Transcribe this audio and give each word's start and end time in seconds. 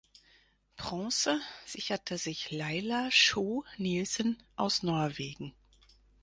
Bronze 0.77 1.29
sicherte 1.63 2.17
sich 2.17 2.49
Laila 2.49 3.09
Schou 3.11 3.63
Nilsen 3.77 4.41
aus 4.55 4.81
Norwegen. 4.81 5.53